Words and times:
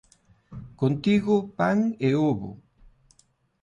Contigo, 0.79 1.35
pan 1.57 1.79
e 2.07 2.09
ovo 2.29 2.51